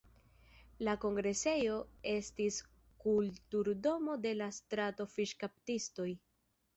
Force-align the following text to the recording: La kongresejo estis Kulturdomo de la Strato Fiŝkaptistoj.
La 0.85 0.93
kongresejo 1.01 1.75
estis 2.13 2.57
Kulturdomo 3.03 4.15
de 4.23 4.31
la 4.39 4.47
Strato 4.59 5.07
Fiŝkaptistoj. 5.17 6.09